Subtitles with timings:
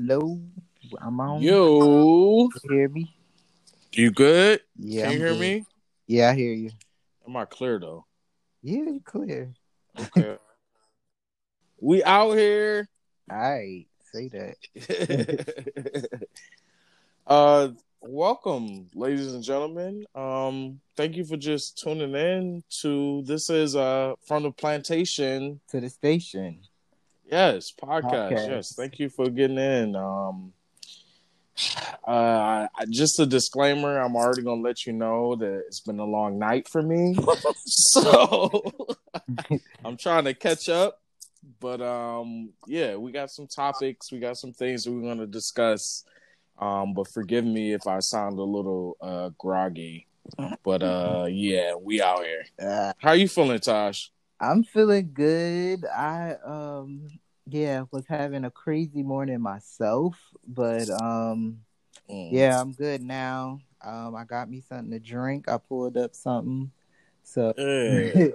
[0.00, 0.40] Hello,
[1.00, 1.42] I'm on.
[1.42, 3.12] Yo, You hear me?
[3.90, 4.60] you good?
[4.78, 5.40] Yeah, Can I'm you hear good.
[5.40, 5.64] me?
[6.06, 6.70] Yeah, I hear you.
[7.26, 8.06] Am I clear though?
[8.62, 9.52] Yeah, you clear.
[9.98, 10.36] Okay.
[11.80, 12.88] we out here.
[13.28, 16.08] All right, say that.
[17.26, 17.68] uh,
[18.00, 20.04] welcome, ladies and gentlemen.
[20.14, 25.58] Um, thank you for just tuning in to this is uh from the plantation.
[25.70, 26.60] To the station.
[27.30, 28.30] Yes, podcast.
[28.30, 28.48] Podcast.
[28.48, 29.94] Yes, thank you for getting in.
[29.94, 30.52] Um,
[32.06, 33.98] uh, just a disclaimer.
[33.98, 37.16] I'm already gonna let you know that it's been a long night for me,
[37.66, 38.62] so
[39.84, 41.02] I'm trying to catch up.
[41.60, 44.10] But um, yeah, we got some topics.
[44.10, 46.04] We got some things that we're gonna discuss.
[46.58, 50.06] Um, but forgive me if I sound a little uh groggy.
[50.62, 52.44] But uh, yeah, we out here.
[52.98, 54.08] How are you feeling, Taj?
[54.40, 55.84] I'm feeling good.
[55.84, 57.08] I um
[57.50, 60.16] yeah was having a crazy morning myself,
[60.46, 61.58] but um
[62.10, 62.32] Mm.
[62.32, 63.60] yeah I'm good now.
[63.84, 65.48] Um I got me something to drink.
[65.48, 66.70] I pulled up something.
[67.24, 67.54] So.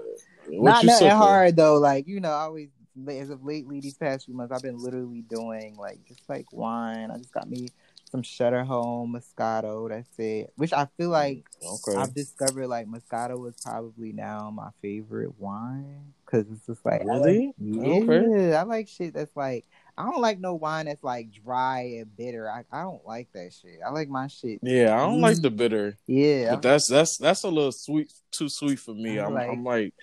[0.47, 1.77] Not nothing hard though.
[1.77, 2.69] Like you know, I always
[3.07, 7.11] as of lately these past few months, I've been literally doing like just like wine.
[7.11, 7.69] I just got me
[8.11, 9.89] some Sutter Home Moscato.
[9.89, 10.53] That's it.
[10.55, 11.95] Which I feel like Okay.
[11.97, 17.05] I've discovered like Moscato is probably now my favorite wine because it's just like I
[17.05, 17.53] Really?
[17.59, 18.49] like- Okay.
[18.49, 19.65] yeah, I like shit that's like
[19.97, 22.49] I don't like no wine that's like dry and bitter.
[22.49, 23.79] I, I don't like that shit.
[23.85, 24.59] I like my shit.
[24.63, 28.49] Yeah, I don't like the bitter, Yeah, but that's that's that's a little sweet, too
[28.49, 29.19] sweet for me.
[29.19, 29.93] I'm like- I'm like,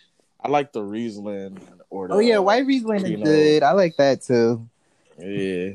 [0.42, 1.59] I like the Riesling
[1.91, 3.25] or the, oh yeah, white Riesling is know.
[3.25, 3.62] good.
[3.65, 4.69] I like that too.
[5.19, 5.72] Yeah,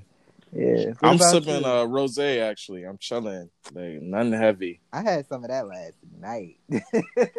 [0.58, 1.67] Yeah, What I'm sipping you?
[1.67, 2.84] uh rosé actually.
[2.84, 4.80] I'm chilling, like nothing heavy.
[4.94, 6.58] I had some of that last night.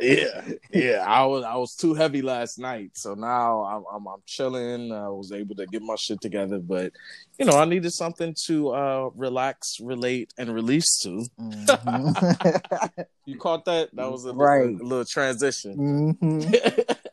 [0.01, 1.05] Yeah, yeah.
[1.07, 4.93] I was I was too heavy last night, so now I'm I'm, I'm chilling.
[4.93, 6.93] I was able to get my shit together, but
[7.39, 11.25] you know I needed something to uh relax, relate, and release to.
[11.41, 13.07] Mhm.
[13.29, 13.89] You caught that?
[13.95, 14.69] That was a, Right.
[14.69, 16.17] a little transition.
[16.21, 16.97] Mhm.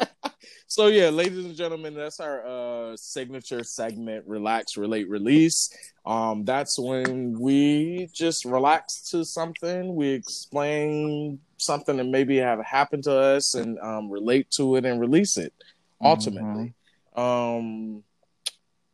[0.73, 5.69] so yeah, ladies and gentlemen, that's our uh signature segment, relax, relate, release.
[6.03, 13.03] Um, that's when we just relax to something, we explain something that maybe have happened
[13.03, 15.53] to us and um relate to it and release it
[16.01, 16.73] ultimately.
[17.15, 18.03] Um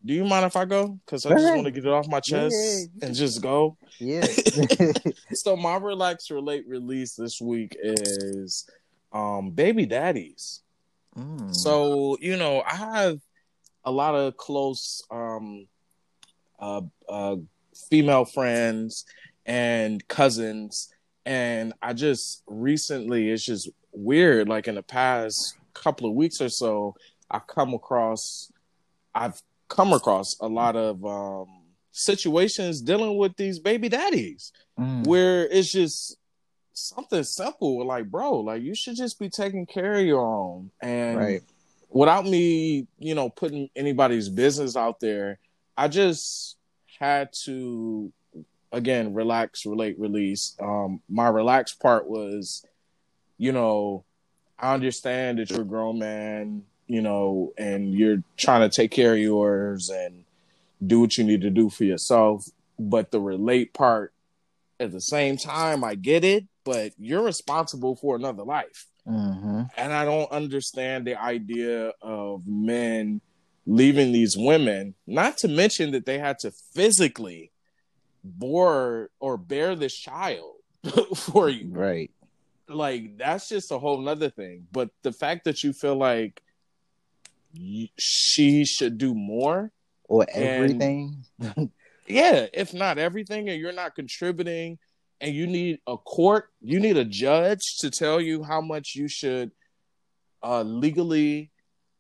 [0.06, 1.00] do you mind if I go?
[1.06, 3.06] Because I just want to get it off my chest Yeah.
[3.08, 3.78] and just go.
[4.00, 4.28] Yeah.
[5.34, 8.70] So my relax, relate, release this week is
[9.14, 10.60] um baby daddies.
[11.20, 11.56] Mm.
[11.56, 13.20] So, you know, I have
[13.86, 15.68] a lot of close um
[16.60, 17.36] uh uh
[17.90, 19.06] female friends
[19.46, 20.94] and cousins
[21.26, 26.50] and I just recently it's just weird like in the past couple of weeks or
[26.50, 26.96] so
[27.32, 28.52] I've come across
[29.16, 31.48] I've come across a lot of um
[31.92, 35.06] situations dealing with these baby daddies Mm.
[35.08, 36.16] where it's just
[36.80, 40.72] something simple like bro like you should just be taking care of your own.
[40.82, 41.42] And Right.
[41.90, 45.40] without me you know putting anybody's business out there
[45.76, 46.58] i just
[47.00, 48.12] had to
[48.72, 50.56] again relax relate release.
[50.60, 52.64] Um my relax part was
[53.38, 54.04] you know
[54.60, 59.14] i understand that you're a grown man you know and you're trying to take care
[59.14, 60.26] of yours and
[60.86, 62.48] do what you need to do for yourself.
[62.78, 64.14] But the relate part
[64.80, 69.94] at the same time i get it but you're responsible for another life hmm and
[69.94, 73.22] I don't understand the idea of men
[73.66, 77.52] leaving these women, not to mention that they had to physically
[78.24, 80.56] bore or bear this child
[81.16, 81.70] for you.
[81.70, 82.12] Right.
[82.68, 84.68] Like, that's just a whole nother thing.
[84.72, 86.42] But the fact that you feel like
[87.98, 89.72] she should do more,
[90.06, 91.24] Or And- everything.
[92.10, 94.80] yeah, if not everything, and you're not contributing,
[95.22, 99.08] and you need a court, you need a judge to tell you how much you
[99.08, 99.52] should
[100.44, 101.52] uh, legally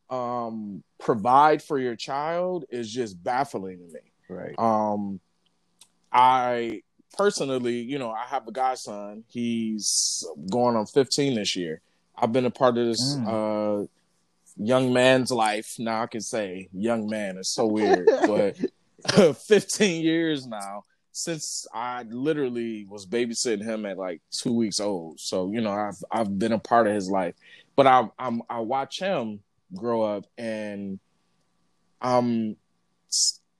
[0.09, 3.99] um, provide for your child is just baffling to me.
[4.29, 4.55] Right.
[4.57, 5.19] Um,
[6.11, 6.81] I
[7.15, 9.23] personally, you know, I have a godson.
[9.27, 11.81] He's going on 15 this year.
[12.17, 13.85] I've been a part of this uh,
[14.57, 15.75] young man's life.
[15.79, 18.57] Now I can say young man is so weird, but
[19.48, 25.19] 15 years now since I literally was babysitting him at like two weeks old.
[25.19, 27.36] So you know, I've I've been a part of his life,
[27.75, 29.42] but I I'm I watch him
[29.75, 31.00] grow up, and
[32.01, 32.56] I'm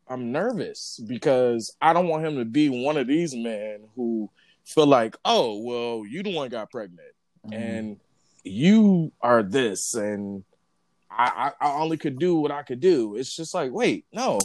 [0.08, 4.30] I'm nervous because I don't want him to be one of these men who
[4.66, 7.14] feel like, oh well, you the one got pregnant,
[7.48, 7.54] Mhm.
[7.54, 7.98] and
[8.44, 10.44] you are this, and
[11.12, 13.16] I, I I only could do what I could do.
[13.16, 14.40] It's just like, wait, no.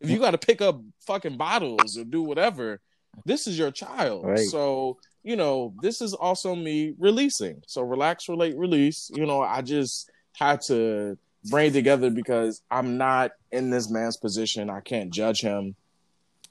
[0.00, 2.80] If you got to pick up fucking bottles or do whatever,
[3.24, 4.26] this is your child.
[4.26, 4.38] Right.
[4.38, 7.62] So you know, this is also me releasing.
[7.66, 9.10] So relax, relate, release.
[9.14, 11.18] You know, I just had to
[11.50, 14.70] bring together because I'm not in this man's position.
[14.70, 15.74] I can't judge him.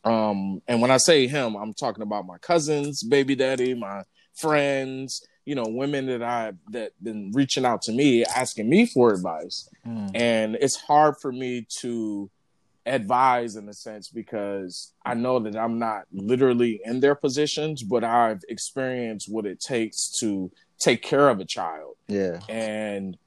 [0.03, 4.03] Um, and when I say him, I'm talking about my cousins, baby daddy, my
[4.35, 9.11] friends, you know, women that I that been reaching out to me, asking me for
[9.11, 9.67] advice.
[9.85, 10.11] Mm.
[10.13, 12.29] And it's hard for me to
[12.89, 18.03] advise in a sense because I know that I'm not literally in their positions, but
[18.03, 21.95] I've experienced what it takes to take care of a child.
[22.07, 22.39] Yeah.
[22.49, 23.17] And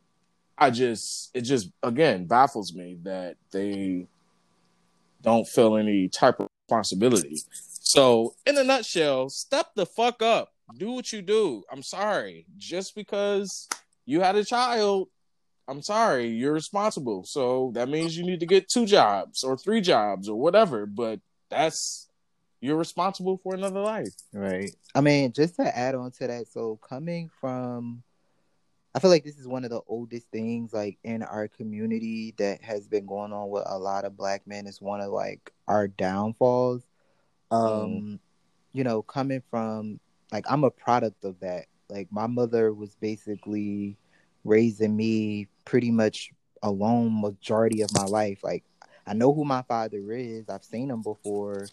[0.59, 4.07] I just it just again baffles me that they
[5.23, 7.43] don't feel any type of responsibility.
[7.81, 10.53] So, in a nutshell, step the fuck up.
[10.77, 11.63] Do what you do.
[11.71, 12.47] I'm sorry.
[12.57, 13.69] Just because
[14.07, 15.09] you had a child
[15.69, 17.25] I'm sorry, you're responsible.
[17.25, 20.87] So that means you need to get two jobs or three jobs or whatever.
[20.87, 21.21] But
[21.51, 22.09] that's
[22.61, 24.15] you're responsible for another life.
[24.33, 24.75] Right.
[24.95, 28.03] I mean, just to add on to that, so coming from
[28.95, 32.63] I feel like this is one of the oldest things like in our community that
[32.63, 34.67] has been going on with a lot of black men.
[34.67, 36.83] It's one of like our downfalls.
[37.51, 38.19] Um, mm.
[38.73, 39.99] you know, coming from
[40.31, 41.67] like I'm a product of that.
[41.89, 43.97] Like my mother was basically
[44.45, 46.31] raising me pretty much
[46.63, 48.41] alone majority of my life.
[48.43, 48.65] Like
[49.07, 50.49] I know who my father is.
[50.49, 51.67] I've seen him before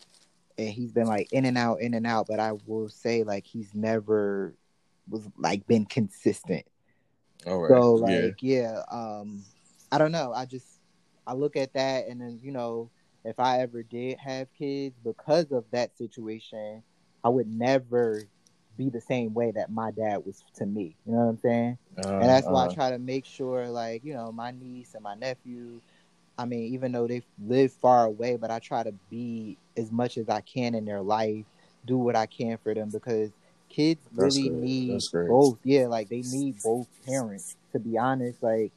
[0.58, 3.46] and he's been like in and out, in and out, but I will say like
[3.46, 4.54] he's never
[5.10, 6.66] was like been consistent.
[7.48, 7.70] All right.
[7.70, 8.62] So like yeah.
[8.62, 9.44] yeah, um
[9.92, 10.34] I don't know.
[10.34, 10.68] I just
[11.26, 12.90] I look at that and then, you know,
[13.24, 16.84] if I ever did have kids because of that situation,
[17.24, 18.24] I would never
[18.80, 20.96] be the same way that my dad was to me.
[21.06, 21.78] You know what I'm saying?
[21.98, 24.96] Uh, and that's why uh, I try to make sure, like, you know, my niece
[24.96, 25.82] and my nephew.
[26.38, 30.18] I mean, even though they live far away, but I try to be as much
[30.18, 31.46] as I can in their life,
[31.86, 33.32] do what I can for them because
[33.68, 35.60] kids really need both.
[35.66, 37.58] Yeah, like they need both parents.
[37.74, 38.72] To be honest, like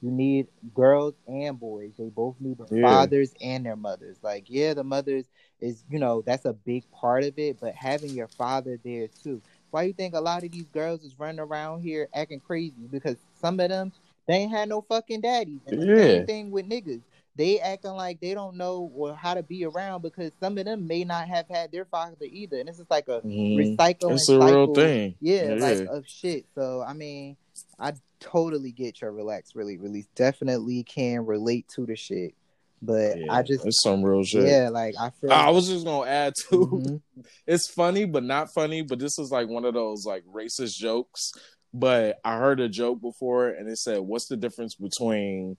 [0.00, 1.92] you need girls and boys.
[1.98, 2.86] They both need their yeah.
[2.86, 4.18] fathers and their mothers.
[4.22, 5.24] Like, yeah, the mothers
[5.60, 9.40] is, you know, that's a big part of it, but having your father there too.
[9.70, 12.86] Why you think a lot of these girls is running around here acting crazy?
[12.90, 13.92] Because some of them
[14.26, 15.60] they ain't had no fucking daddies.
[15.66, 15.96] And the yeah.
[15.96, 17.02] same thing with niggas.
[17.36, 20.86] They acting like they don't know or how to be around because some of them
[20.86, 22.58] may not have had their father either.
[22.58, 23.74] And this is like a mm-hmm.
[23.76, 24.14] recycling.
[24.14, 24.46] It's a cycle.
[24.46, 25.14] real thing.
[25.20, 26.46] Yeah, yeah, like of shit.
[26.54, 27.36] So I mean,
[27.78, 30.06] I totally get your relax, really release.
[30.14, 32.34] Definitely can relate to the shit.
[32.82, 34.46] But yeah, I just it's some real shit.
[34.46, 35.32] Yeah, like I feel.
[35.32, 37.20] I was just gonna add to Mm-hmm.
[37.46, 38.82] It's funny, but not funny.
[38.82, 41.32] But this is like one of those like racist jokes.
[41.72, 45.56] But I heard a joke before, and it said, "What's the difference between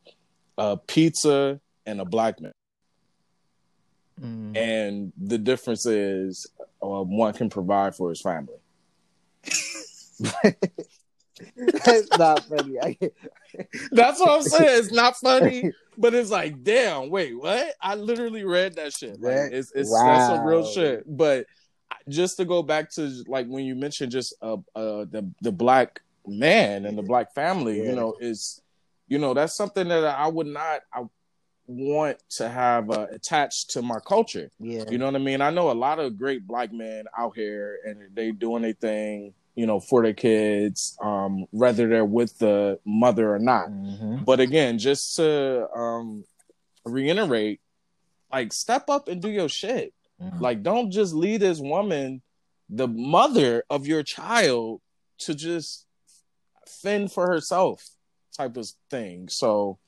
[0.57, 2.51] a pizza and a black man?"
[4.21, 4.57] Mm.
[4.57, 6.49] And the difference is
[6.81, 8.57] uh, one can provide for his family.
[11.85, 12.77] That's not funny.
[13.91, 14.79] That's what I'm saying.
[14.79, 17.73] It's not funny, but it's like, damn, wait, what?
[17.81, 19.21] I literally read that shit.
[19.21, 20.05] Like, it's it's wow.
[20.05, 21.03] that's some real shit.
[21.05, 21.45] But
[22.09, 26.01] just to go back to like when you mentioned just uh, uh the the black
[26.25, 27.89] man and the black family, yeah.
[27.89, 28.61] you know, is
[29.07, 31.03] you know that's something that I would not I
[31.67, 34.49] want to have uh, attached to my culture.
[34.59, 35.41] Yeah, you know what I mean.
[35.41, 39.33] I know a lot of great black men out here, and they doing their thing
[39.57, 43.69] you know, for their kids, um, whether they're with the mother or not.
[43.69, 44.23] Mm-hmm.
[44.23, 46.23] But again, just to um,
[46.85, 47.59] reiterate,
[48.31, 49.95] like step up and do your shit.
[50.21, 50.39] Mm-hmm.
[50.39, 52.21] Like, don't just lead this woman,
[52.69, 54.79] the mother of your child,
[55.21, 55.87] to just
[56.67, 57.83] fend for herself,
[58.37, 59.27] type of thing.
[59.27, 59.79] So,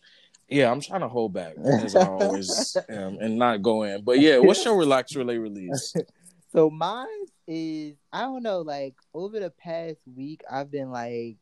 [0.47, 4.03] yeah, I'm trying to hold back as I always am and not go in.
[4.03, 5.93] But yeah, what's your relax, relay, release?
[6.51, 7.05] So mine
[7.49, 11.37] is I don't know, like over the past week I've been like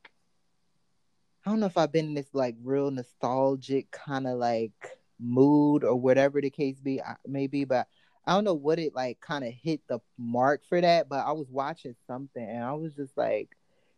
[1.46, 5.84] I don't know if I've been in this like real nostalgic kind of like mood
[5.84, 7.88] or whatever the case be maybe, but
[8.26, 11.34] I don't know what it like kind of hit the mark for that, but I
[11.34, 13.50] was watching something and I was just like,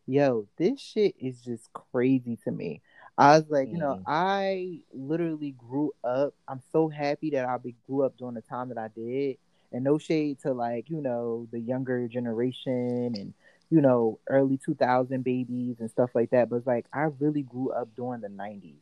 [0.07, 2.81] yo, this shit is just crazy to me.
[3.17, 3.73] I was like, mm.
[3.73, 4.03] you know, mm.
[4.07, 6.33] I literally grew up.
[6.47, 9.37] I'm so happy that I be, grew up during the time that I did
[9.71, 13.33] and no shade to like you know the younger generation and
[13.69, 17.71] you know early 2000 babies and stuff like that but it's like i really grew
[17.71, 18.75] up during the 90s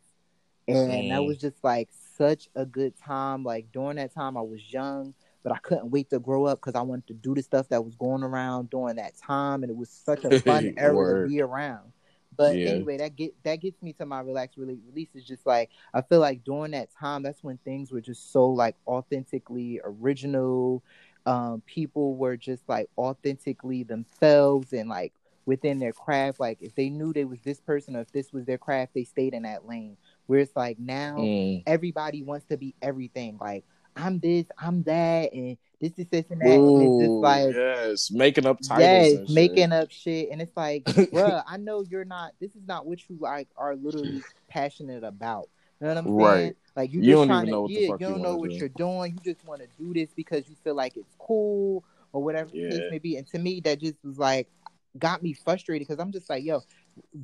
[0.67, 3.44] and that was just like such a good time.
[3.44, 5.13] Like during that time i was young
[5.44, 7.84] but i couldn't wait to grow up because i wanted to do the stuff that
[7.84, 11.41] was going around during that time and it was such a fun era to be
[11.41, 11.94] around
[12.38, 12.70] But yeah.
[12.70, 15.10] anyway, that get that gets me to my relax release.
[15.15, 18.48] Is just like I feel like during that time, that's when things were just so
[18.48, 20.84] like authentically original.
[21.25, 25.13] Um, people were just like authentically themselves and like
[25.46, 26.39] within their craft.
[26.39, 29.03] Like if they knew they was this person or if this was their craft, they
[29.03, 29.98] stayed in that lane.
[30.27, 31.63] Where it's like now mm.
[31.65, 33.38] everybody wants to be everything.
[33.41, 33.65] Like
[33.98, 36.58] I'm this, I'm that, and this is this and that.
[36.58, 39.20] Ooh, and it's just like yes, making up titles.
[39.20, 42.34] Yes, making up shit, and it's like, bruh, I know you're not.
[42.39, 45.50] This is not what you like are literally passionate about.
[45.80, 46.18] You know what I'm saying?
[46.18, 46.58] Right.
[46.75, 48.56] Like you, you just trying to, yeah, you don't know what do.
[48.56, 49.13] you're doing.
[49.13, 52.70] You just want to do this because you feel like it's cool or whatever yeah.
[52.70, 53.18] the case may be.
[53.18, 54.50] And to me, that just was like
[54.98, 56.62] got me frustrated because I'm just like, yo,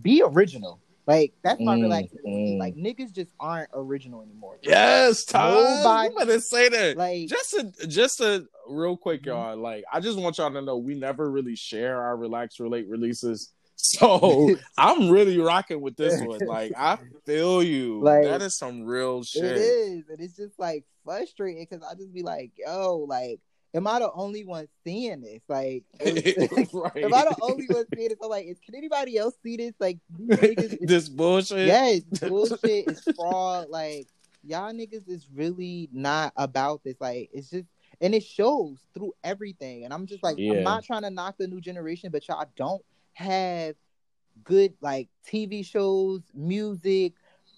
[0.02, 0.80] be original.
[1.06, 2.58] Like that's my mm, relaxation.
[2.58, 4.58] Like niggas just aren't original anymore.
[4.62, 5.54] Yes, Todd.
[5.54, 6.98] Nobody, you better say that.
[6.98, 9.30] Like just a just a real quick, mm-hmm.
[9.30, 9.58] y'all.
[9.58, 13.52] Like I just want y'all to know we never really share our relax relate releases.
[13.76, 16.40] So I'm really rocking with this one.
[16.48, 18.00] Like I feel you.
[18.02, 19.44] Like that is some real shit.
[19.44, 23.42] It is, and it's just like frustrating because I just be like, yo, like
[23.74, 25.42] am I the only one seeing this?
[25.48, 27.04] Like, right.
[27.04, 28.18] am I the only one seeing this?
[28.22, 29.74] I'm like, is, can anybody else see this?
[29.80, 31.68] Like, niggas, this bullshit.
[31.68, 32.88] Yes, bullshit.
[32.88, 33.70] It's fraud.
[33.70, 34.08] Like,
[34.44, 37.00] y'all niggas is really not about this.
[37.00, 37.68] Like, it's just,
[38.02, 39.86] and it shows through everything.
[39.86, 40.54] And I'm just like, yeah.
[40.54, 43.76] I'm not trying to knock the new generation, but y'all don't have
[44.44, 47.14] good like TV shows, music,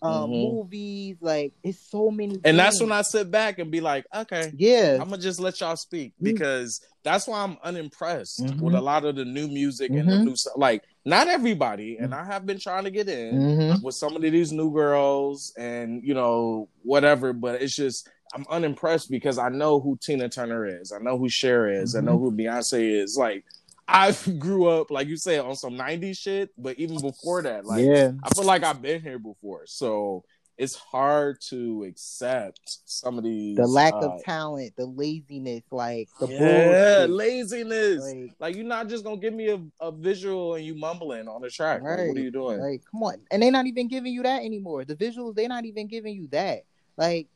[0.05, 0.55] um, mm-hmm.
[0.55, 1.17] movies.
[1.21, 2.35] Like it's so many.
[2.35, 2.57] And things.
[2.57, 5.75] that's when I sit back and be like, okay, yeah, I'm gonna just let y'all
[5.75, 6.23] speak mm.
[6.23, 6.93] because mm-hmm.
[7.03, 8.59] that's why I'm unimpressed mm-hmm.
[8.59, 10.25] with a lot of the new music and the mm-hmm.
[10.25, 10.53] new stuff.
[10.57, 13.83] Like not everybody, and I have been trying to get in mm-hmm.
[13.83, 18.09] with some of these new girls and you know whatever, but it's just.
[18.33, 20.91] I'm unimpressed because I know who Tina Turner is.
[20.91, 21.95] I know who Cher is.
[21.95, 23.15] I know who Beyonce is.
[23.15, 23.45] Like,
[23.87, 27.85] I grew up, like you said, on some 90s shit, but even before that, like
[27.85, 28.11] yeah.
[28.23, 29.63] I feel like I've been here before.
[29.65, 30.23] So
[30.57, 36.07] it's hard to accept some of these the lack uh, of talent, the laziness, like
[36.19, 37.09] the yeah, bullshit.
[37.09, 38.01] laziness.
[38.01, 41.41] Like, like, you're not just gonna give me a, a visual and you mumbling on
[41.41, 41.81] the track.
[41.81, 41.99] Right.
[41.99, 42.59] Like, what are you doing?
[42.59, 43.15] Like, come on.
[43.31, 44.85] And they're not even giving you that anymore.
[44.85, 46.63] The visuals, they're not even giving you that.
[46.97, 47.27] Like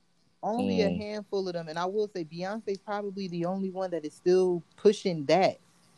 [0.41, 0.88] only mm.
[0.88, 1.68] a handful of them.
[1.68, 5.58] And I will say Beyonce's probably the only one that is still pushing that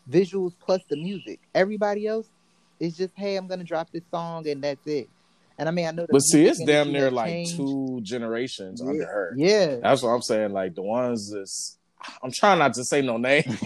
[0.09, 1.39] visuals plus the music.
[1.53, 2.29] Everybody else
[2.79, 5.09] is just, hey, I'm gonna drop this song and that's it.
[5.57, 6.07] And I mean, I know.
[6.09, 7.55] But see, it's damn near like change.
[7.55, 8.89] two generations yeah.
[8.89, 9.33] under her.
[9.37, 10.53] Yeah, that's what I'm saying.
[10.53, 11.77] Like the ones that's,
[12.23, 13.43] I'm trying not to say no name.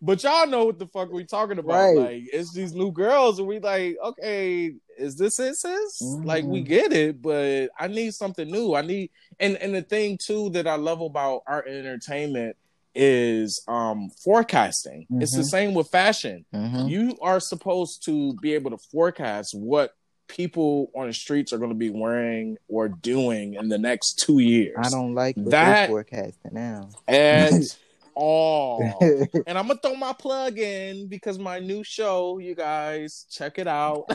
[0.00, 1.72] but y'all know what the fuck we talking about.
[1.72, 1.96] Right.
[1.96, 6.02] Like it's these new girls, and we like, okay, is this it, sis?
[6.02, 6.24] Mm-hmm.
[6.24, 6.68] Like we mm-hmm.
[6.68, 8.74] get it, but I need something new.
[8.74, 9.10] I need,
[9.40, 12.56] and and the thing too that I love about art and entertainment
[12.94, 15.02] is um forecasting.
[15.02, 15.22] Mm-hmm.
[15.22, 15.48] It's the mm-hmm.
[15.48, 16.44] same with fashion.
[16.54, 16.88] Mm-hmm.
[16.88, 19.92] You are supposed to be able to forecast what
[20.28, 24.38] people on the streets are going to be wearing or doing in the next two
[24.38, 24.76] years.
[24.78, 26.88] I don't like that forecasting now.
[27.06, 27.64] And
[28.14, 28.82] all.
[29.46, 33.66] and I'm gonna throw my plug in because my new show, you guys, check it
[33.66, 34.04] out.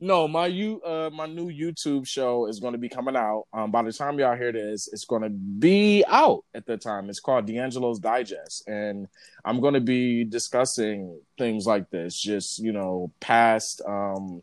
[0.00, 3.44] no, my you uh my new YouTube show is gonna be coming out.
[3.52, 7.08] Um by the time y'all hear this, it's gonna be out at the time.
[7.10, 8.68] It's called D'Angelo's Digest.
[8.68, 9.08] And
[9.44, 14.42] I'm gonna be discussing things like this, just you know, past um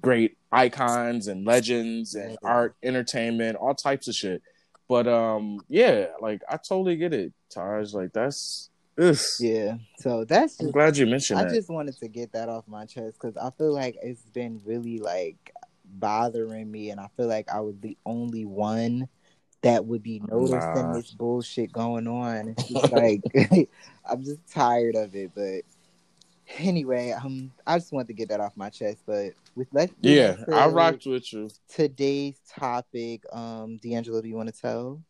[0.00, 4.42] great icons and legends and art, entertainment, all types of shit.
[4.90, 7.94] But um, yeah, like I totally get it, Taj.
[7.94, 9.38] Like that's this.
[9.40, 9.76] Yeah.
[9.98, 10.54] So that's.
[10.54, 11.38] Just, I'm glad you mentioned.
[11.38, 11.54] I that.
[11.54, 14.98] just wanted to get that off my chest because I feel like it's been really
[14.98, 15.54] like
[15.84, 19.08] bothering me, and I feel like I was the only one
[19.62, 20.94] that would be noticing nah.
[20.94, 22.56] this bullshit going on.
[22.58, 23.68] It's like
[24.10, 25.62] I'm just tired of it, but
[26.58, 28.98] anyway, um, I just wanted to get that off my chest.
[29.06, 31.50] But with let's yeah, I rocked with you.
[31.68, 35.00] Today's topic, um, D'Angelo, do you want to tell?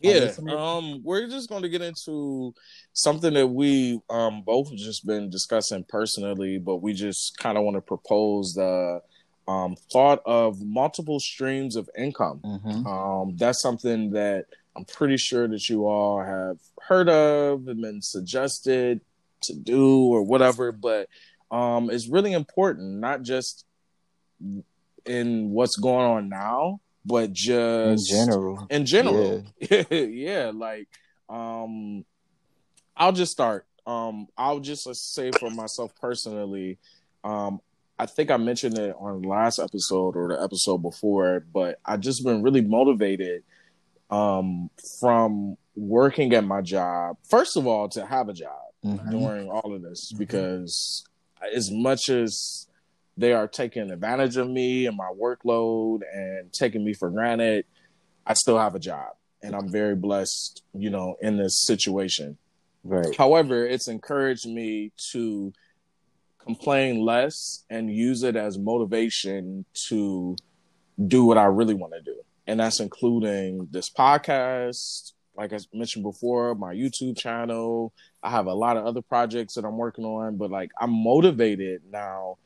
[0.00, 2.54] Yeah, um, we're just going to get into
[2.92, 7.76] something that we um both just been discussing personally, but we just kind of want
[7.76, 9.02] to propose the
[9.48, 12.40] um thought of multiple streams of income.
[12.44, 12.86] Mm-hmm.
[12.86, 14.46] Um, that's something that
[14.76, 19.00] I'm pretty sure that you all have heard of and been suggested
[19.42, 21.08] to do or whatever, but
[21.50, 23.64] um, it's really important, not just
[25.04, 28.66] in what's going on now, but just in general.
[28.70, 30.88] In general, yeah, yeah like
[31.28, 32.04] um,
[32.96, 33.66] I'll just start.
[33.86, 36.78] Um, I'll just say for myself personally,
[37.24, 37.60] um,
[37.98, 41.96] I think I mentioned it on the last episode or the episode before, but I
[41.96, 43.42] just been really motivated
[44.10, 47.16] um, from working at my job.
[47.28, 49.10] First of all, to have a job mm-hmm.
[49.10, 50.18] during all of this mm-hmm.
[50.18, 51.04] because
[51.54, 52.68] as much as
[53.16, 57.64] they are taking advantage of me and my workload and taking me for granted,
[58.26, 62.38] I still have a job and I'm very blessed, you know, in this situation.
[62.84, 63.14] Right.
[63.16, 65.52] However, it's encouraged me to
[66.38, 70.36] complain less and use it as motivation to
[71.06, 72.16] do what I really want to do.
[72.46, 77.92] And that's including this podcast, like I mentioned before, my YouTube channel.
[78.24, 81.82] I have a lot of other projects that I'm working on, but like I'm motivated
[81.90, 82.38] now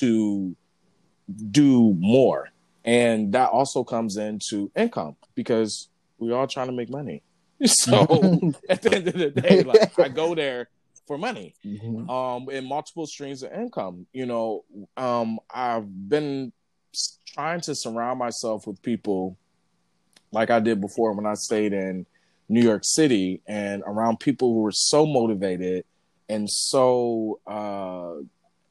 [0.00, 0.56] to
[1.52, 2.48] do more.
[2.84, 7.22] And that also comes into income because we all trying to make money.
[7.64, 7.94] So
[8.68, 10.68] at the end of the day, like I go there
[11.06, 12.10] for money, mm-hmm.
[12.10, 14.04] um, in multiple streams of income.
[14.12, 14.64] You know,
[14.96, 16.52] um, I've been
[17.24, 19.38] trying to surround myself with people
[20.32, 22.04] like I did before when I stayed in
[22.48, 25.84] New York City and around people who were so motivated
[26.28, 28.22] and so uh,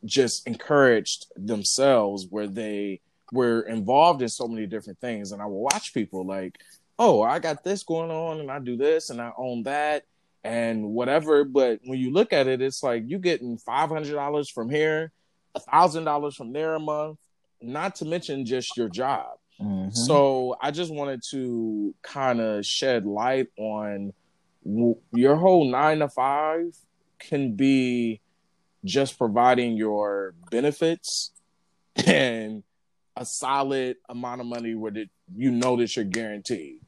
[0.05, 3.01] just encouraged themselves where they
[3.31, 5.31] were involved in so many different things.
[5.31, 6.59] And I will watch people like,
[6.99, 10.03] oh, I got this going on and I do this and I own that
[10.43, 11.43] and whatever.
[11.43, 15.11] But when you look at it, it's like you getting five hundred dollars from here,
[15.55, 17.17] a thousand dollars from there a month,
[17.61, 19.37] not to mention just your job.
[19.61, 19.91] Mm-hmm.
[19.91, 24.13] So I just wanted to kind of shed light on
[25.13, 26.75] your whole nine to five
[27.19, 28.21] can be
[28.83, 31.31] just providing your benefits
[32.07, 32.63] and
[33.15, 36.79] a solid amount of money where that you know that you're guaranteed.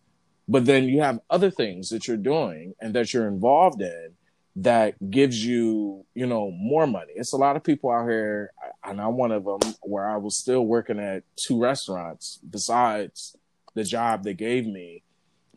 [0.48, 4.13] But then you have other things that you're doing and that you're involved in
[4.55, 7.13] that gives you, you know, more money.
[7.15, 8.51] It's a lot of people out here,
[8.83, 13.36] and I'm one of them, where I was still working at two restaurants besides
[13.74, 15.01] the job they gave me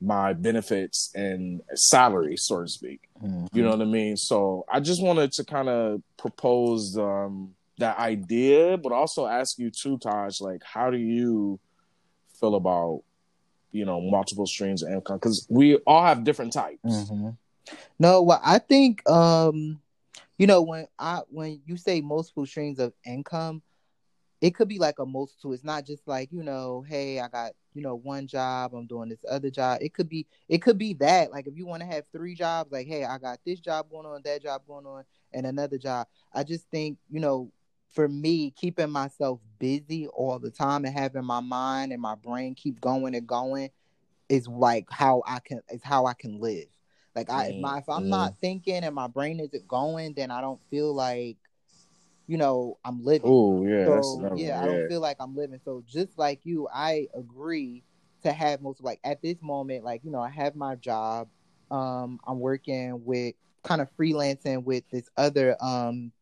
[0.00, 3.00] my benefits and salary, so to speak.
[3.22, 3.56] Mm-hmm.
[3.56, 4.16] You know what I mean?
[4.16, 9.70] So I just wanted to kind of propose um, that idea, but also ask you
[9.70, 11.58] too, Taj, like, how do you
[12.38, 13.02] feel about
[13.72, 16.78] you know multiple streams of income because we all have different types.
[16.84, 17.30] Mm-hmm.
[17.98, 19.80] No, well, I think um,
[20.38, 23.62] you know when I when you say multiple streams of income,
[24.40, 25.52] it could be like a multiple.
[25.52, 29.08] It's not just like you know, hey, I got you know one job, I'm doing
[29.08, 29.78] this other job.
[29.80, 32.72] It could be it could be that like if you want to have three jobs,
[32.72, 36.06] like hey, I got this job going on, that job going on, and another job.
[36.32, 37.50] I just think you know
[37.90, 42.54] for me, keeping myself busy all the time and having my mind and my brain
[42.54, 43.70] keep going and going
[44.28, 46.66] is like how I can is how I can live.
[47.16, 50.42] Like I if, my, if I'm not thinking and my brain isn't going, then I
[50.42, 51.38] don't feel like
[52.26, 53.22] you know I'm living.
[53.30, 55.60] Oh yeah, so, yeah, I don't feel like I'm living.
[55.64, 57.84] So just like you, I agree
[58.24, 61.28] to have most like at this moment, like you know, I have my job.
[61.70, 66.12] Um, I'm working with kind of freelancing with this other um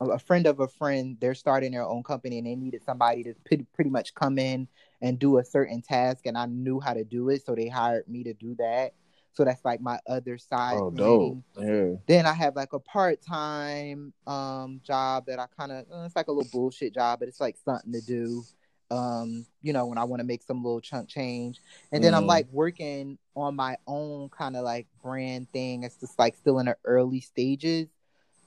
[0.00, 3.34] a friend of a friend, they're starting their own company and they needed somebody to
[3.46, 4.66] pretty, pretty much come in
[5.00, 6.26] and do a certain task.
[6.26, 7.44] And I knew how to do it.
[7.44, 8.94] So they hired me to do that.
[9.34, 10.76] So that's like my other side.
[10.76, 11.38] Oh, dope.
[11.58, 11.94] Yeah.
[12.06, 16.16] Then I have like a part time um job that I kind of, uh, it's
[16.16, 18.44] like a little bullshit job, but it's like something to do.
[18.90, 21.60] Um, you know, when I want to make some little chunk change.
[21.92, 22.16] And then mm.
[22.18, 25.84] I'm like working on my own kind of like brand thing.
[25.84, 27.88] It's just like still in the early stages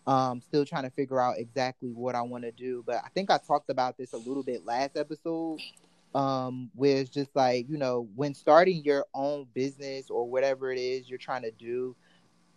[0.08, 3.32] um still trying to figure out exactly what i want to do but i think
[3.32, 5.60] i talked about this a little bit last episode
[6.16, 10.80] um where it's just like you know when starting your own business or whatever it
[10.80, 11.96] is you're trying to do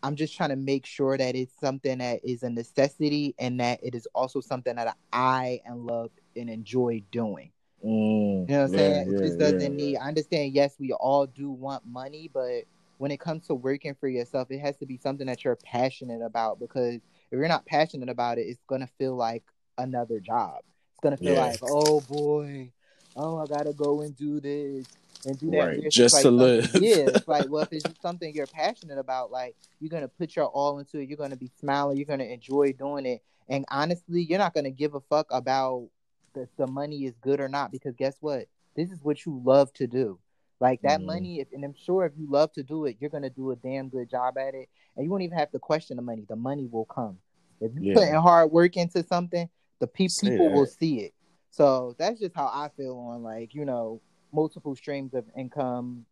[0.02, 3.80] i'm just trying to make sure that it's something that is a necessity and that
[3.82, 7.50] it is also something that i and love and enjoy doing
[7.84, 10.54] mm, you know what i'm yeah, saying yeah, it just doesn't yeah, need i understand
[10.54, 12.62] yes we all do want money but
[12.98, 16.22] when it comes to working for yourself it has to be something that you're passionate
[16.22, 19.44] about because if you're not passionate about it, it's gonna feel like
[19.76, 20.60] another job.
[20.92, 21.46] It's gonna feel yeah.
[21.46, 22.72] like, oh boy,
[23.18, 24.86] oh I gotta go and do this
[25.26, 25.58] and do that.
[25.58, 26.70] Right, just like to live.
[26.74, 30.46] yeah, it's like well, if it's something you're passionate about, like you're gonna put your
[30.46, 31.08] all into it.
[31.08, 31.96] You're gonna be smiling.
[31.96, 33.22] You're gonna enjoy doing it.
[33.48, 35.88] And honestly, you're not gonna give a fuck about
[36.34, 38.46] the the money is good or not because guess what?
[38.76, 40.18] This is what you love to do.
[40.60, 41.06] Like that mm.
[41.06, 43.56] money, if, and I'm sure if you love to do it, you're gonna do a
[43.56, 46.24] damn good job at it, and you won't even have to question the money.
[46.28, 47.18] The money will come.
[47.60, 47.94] If you yeah.
[47.94, 49.48] putting hard work into something,
[49.80, 51.14] the pe- people will see it.
[51.50, 54.00] So that's just how I feel on like you know
[54.32, 56.04] multiple streams of income.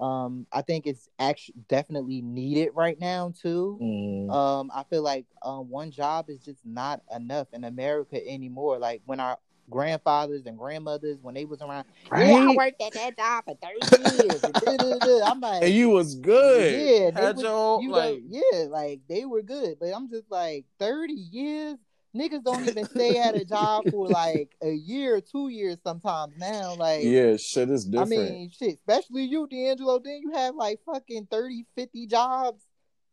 [0.00, 3.78] Um, I think it's actually definitely needed right now too.
[3.80, 4.30] Mm.
[4.32, 8.78] Um, I feel like um, one job is just not enough in America anymore.
[8.78, 9.38] Like when our
[9.70, 11.86] grandfathers and grandmothers when they was around.
[12.10, 12.28] Right?
[12.28, 14.42] Yeah, I worked at that job for thirty years.
[14.42, 17.12] And I'm like, and you was good.
[17.14, 19.78] Yeah, Had was, you like, know, yeah, like they were good.
[19.80, 21.78] But I'm just like thirty years.
[22.14, 26.74] Niggas don't even stay at a job for like a year, two years sometimes now.
[26.76, 28.12] Like, yeah, shit is different.
[28.12, 29.98] I mean, shit, especially you, D'Angelo.
[29.98, 32.62] Then you have like fucking 30, 50 jobs.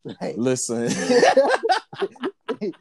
[0.03, 0.85] Like, Listen,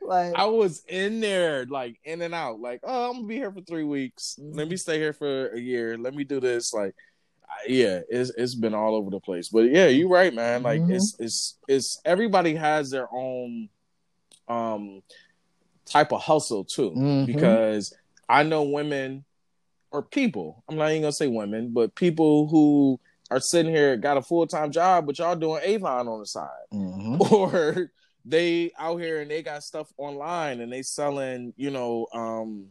[0.00, 2.60] like I was in there, like in and out.
[2.60, 4.38] Like, oh, I'm gonna be here for three weeks.
[4.40, 4.56] Mm-hmm.
[4.56, 5.98] Let me stay here for a year.
[5.98, 6.72] Let me do this.
[6.72, 6.94] Like,
[7.66, 9.48] yeah, it's it's been all over the place.
[9.48, 10.62] But yeah, you're right, man.
[10.62, 10.92] Like, mm-hmm.
[10.92, 13.68] it's it's it's everybody has their own
[14.48, 15.02] um
[15.90, 17.26] type of hustle too, mm-hmm.
[17.26, 17.94] because
[18.28, 19.24] I know women
[19.90, 20.62] or people.
[20.68, 23.00] I'm not even gonna say women, but people who
[23.30, 26.48] are sitting here got a full time job, but y'all doing Avon on the side,
[26.72, 27.20] mm-hmm.
[27.34, 27.90] or
[28.24, 32.66] they out here and they got stuff online and they selling, you know, um,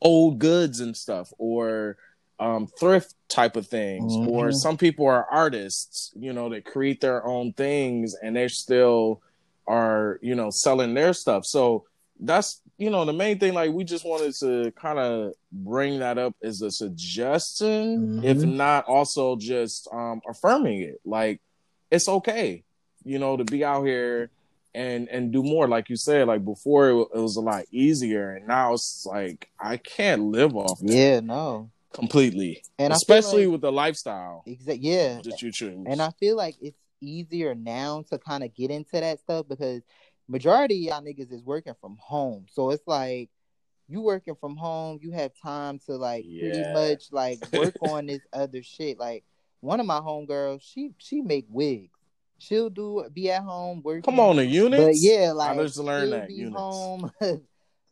[0.00, 1.96] old goods and stuff, or
[2.40, 4.12] um, thrift type of things.
[4.12, 4.30] Mm-hmm.
[4.30, 9.22] Or some people are artists, you know, that create their own things and they still
[9.66, 11.44] are, you know, selling their stuff.
[11.44, 11.84] So
[12.20, 16.18] that's you know the main thing like we just wanted to kind of bring that
[16.18, 18.24] up as a suggestion mm-hmm.
[18.24, 21.00] if not also just um affirming it.
[21.04, 21.40] Like
[21.90, 22.64] it's okay
[23.04, 24.30] you know to be out here
[24.74, 25.66] and and do more.
[25.66, 29.48] Like you said like before it, it was a lot easier and now it's like
[29.58, 31.70] i can't live off that yeah no.
[31.92, 32.62] completely.
[32.78, 35.20] And especially like, with the lifestyle exactly yeah.
[35.22, 35.84] that you choose.
[35.86, 39.82] And i feel like it's easier now to kind of get into that stuff because
[40.28, 42.46] majority y'all niggas is working from home.
[42.50, 43.30] So it's like
[43.88, 46.50] you working from home, you have time to like yeah.
[46.50, 48.98] pretty much like work on this other shit.
[48.98, 49.24] Like
[49.60, 51.90] one of my homegirls, she she make wigs.
[52.38, 54.02] She'll do be at home working.
[54.02, 54.84] Come on, the units.
[54.84, 56.56] But yeah, like I just learned that be units.
[56.56, 57.10] home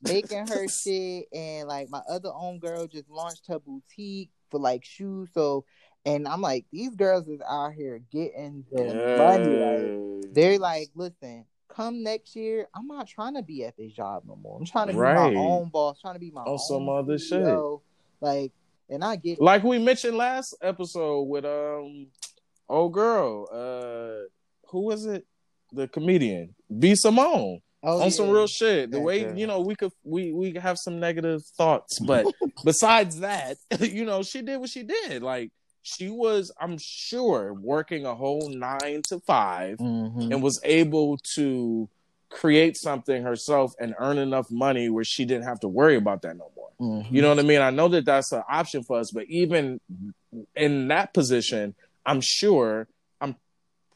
[0.03, 5.31] making her shit, and like my other homegirl just launched her boutique for like shoes.
[5.35, 5.65] So
[6.05, 9.19] and I'm like, these girls is out here getting the yes.
[9.19, 9.57] money.
[9.57, 11.45] Like they're like, listen,
[11.77, 14.59] come next year, I'm not trying to be at this job no more.
[14.59, 15.33] I'm trying to be right.
[15.33, 17.81] my own boss, trying to be my on some other CEO.
[17.81, 17.83] shit.
[18.21, 18.53] Like,
[18.89, 22.07] and I get like we mentioned last episode with um,
[22.69, 24.27] old girl, uh,
[24.71, 25.27] who was it?
[25.73, 27.61] The comedian B Simone.
[27.83, 28.09] Oh, on yeah.
[28.09, 28.91] some real shit.
[28.91, 32.27] The way you know we could we we have some negative thoughts, but
[32.65, 35.23] besides that, you know she did what she did.
[35.23, 35.51] Like
[35.87, 40.33] she was, I'm sure, working a whole nine to 5 mm-hmm.
[40.33, 41.89] and was able to
[42.29, 46.37] create something herself and earn enough money where she didn't have to worry about that
[46.37, 46.71] no more.
[46.81, 47.15] Mm-hmm.
[47.15, 47.61] You know what I mean?
[47.61, 49.81] I know that that's an option for us, but even
[50.57, 52.89] in that position, I'm sure,
[53.21, 53.37] I'm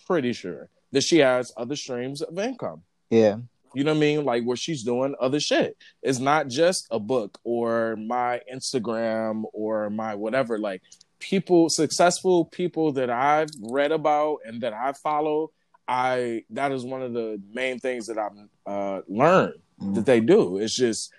[0.06, 2.82] pretty sure that she has other streams of income.
[3.10, 3.38] Yeah.
[3.74, 4.24] You know what I mean?
[4.24, 5.76] Like where she's doing other shit.
[6.04, 10.56] It's not just a book or my Instagram or my whatever.
[10.56, 10.82] Like
[11.20, 15.52] people successful people that I've read about and that I follow,
[15.86, 18.32] I that is one of the main things that I've
[18.66, 20.58] uh, learned mm that they do.
[20.58, 21.10] It's just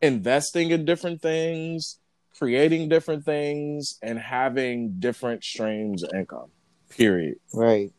[0.00, 2.00] investing in different things,
[2.36, 6.50] creating different things, and having different streams of income.
[6.88, 7.36] Period.
[7.54, 7.92] Right.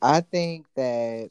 [0.00, 1.28] I think that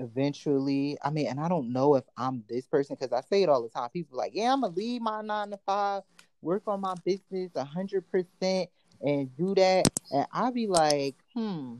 [0.00, 3.48] eventually, I mean, and I don't know if I'm this person because I say it
[3.48, 3.90] all the time.
[3.90, 6.02] People like, yeah, I'm gonna leave my nine to five
[6.44, 8.68] work on my business a hundred percent
[9.00, 9.88] and do that.
[10.12, 11.76] And I'll be like, hmm,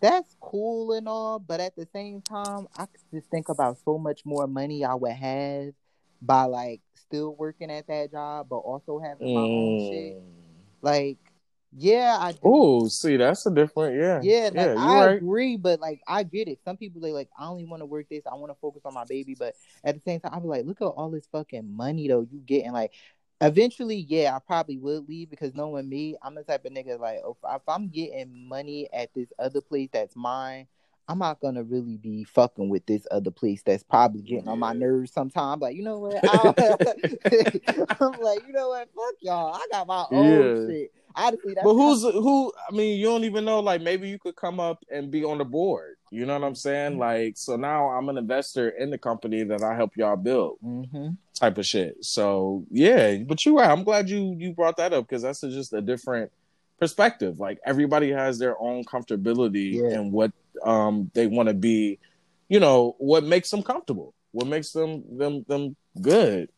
[0.00, 3.98] that's cool and all, but at the same time, I could just think about so
[3.98, 5.72] much more money I would have
[6.20, 9.44] by like still working at that job, but also having my mm.
[9.44, 10.22] own shit.
[10.82, 11.18] Like,
[11.76, 12.34] yeah, I.
[12.42, 14.44] Oh, see, that's a different, yeah, yeah.
[14.44, 15.16] Like, yeah I right.
[15.16, 16.60] agree, but like, I get it.
[16.64, 18.22] Some people they like, I only want to work this.
[18.30, 20.66] I want to focus on my baby, but at the same time, I be like,
[20.66, 22.72] look at all this fucking money though you getting.
[22.72, 22.92] Like,
[23.44, 27.20] Eventually, yeah, I probably would leave because knowing me, I'm the type of nigga like
[27.24, 30.66] oh, if, if I'm getting money at this other place that's mine,
[31.08, 34.52] I'm not gonna really be fucking with this other place that's probably getting yeah.
[34.52, 35.60] on my nerves sometimes.
[35.60, 36.14] Like, you know what?
[38.00, 38.88] I'm like, you know what?
[38.94, 39.54] Fuck y'all.
[39.54, 40.66] I got my own yeah.
[40.66, 40.92] shit.
[41.16, 42.52] Honestly, but who's who?
[42.68, 43.60] I mean, you don't even know.
[43.60, 45.96] Like, maybe you could come up and be on the board.
[46.10, 46.92] You know what I'm saying?
[46.92, 47.00] Mm-hmm.
[47.00, 51.10] Like, so now I'm an investor in the company that I help y'all build, mm-hmm.
[51.34, 52.04] type of shit.
[52.04, 53.70] So yeah, but you're right.
[53.70, 56.30] I'm glad you you brought that up because that's a, just a different
[56.78, 57.40] perspective.
[57.40, 59.98] Like everybody has their own comfortability yeah.
[59.98, 60.32] and what
[60.64, 61.98] um they want to be.
[62.48, 66.50] You know what makes them comfortable, what makes them them them good,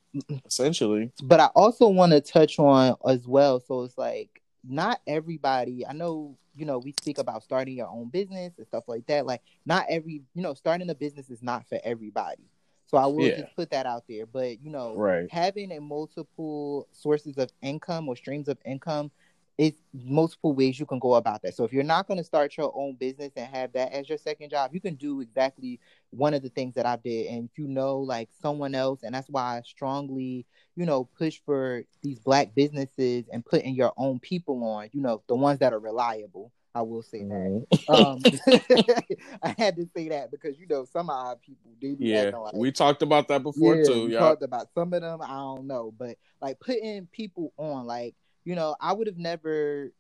[0.45, 1.13] essentially.
[1.23, 3.61] But I also want to touch on as well.
[3.61, 5.87] So it's like not everybody.
[5.87, 9.27] I know you know, we speak about starting your own business and stuff like that.
[9.27, 12.49] Like, not every, you know, starting a business is not for everybody.
[12.87, 13.41] So I will yeah.
[13.41, 14.27] just put that out there.
[14.27, 15.31] But you know, right.
[15.31, 19.11] having a multiple sources of income or streams of income
[19.59, 21.55] it's multiple ways you can go about that.
[21.55, 24.19] So if you're not going to start your own business and have that as your
[24.19, 27.27] second job, you can do exactly one of the things that I did.
[27.29, 30.45] And if you know like someone else, and that's why I strongly,
[30.77, 35.23] you know, push for these black businesses and putting your own people on, you know,
[35.27, 36.53] the ones that are reliable.
[36.75, 37.67] I will say that.
[37.89, 38.19] Um,
[39.43, 41.97] I had to say that because you know some of our people do.
[41.99, 44.07] Yeah, like, we talked about that before yeah, too.
[44.09, 45.23] We talked about some of them.
[45.23, 48.15] I don't know, but like putting people on, like
[48.47, 49.93] you know, I would have never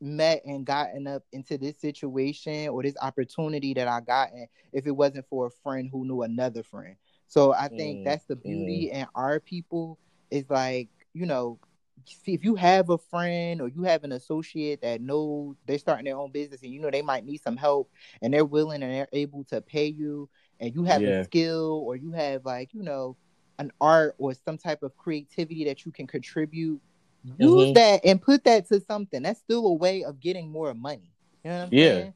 [0.00, 4.90] met and gotten up into this situation or this opportunity that I gotten if it
[4.90, 6.96] wasn't for a friend who knew another friend.
[7.26, 8.96] So I think mm, that's the beauty mm.
[8.96, 9.98] in our people
[10.30, 11.58] is like, you know,
[12.26, 16.18] if you have a friend or you have an associate that knows they're starting their
[16.18, 17.90] own business and you know they might need some help
[18.20, 20.28] and they're willing and they're able to pay you
[20.60, 21.20] and you have yeah.
[21.20, 23.16] a skill or you have like, you know,
[23.58, 26.80] an art or some type of creativity that you can contribute
[27.38, 27.72] use mm-hmm.
[27.74, 29.22] that and put that to something.
[29.22, 31.10] That's still a way of getting more money.
[31.44, 31.92] You know yeah.
[31.94, 32.14] Saying?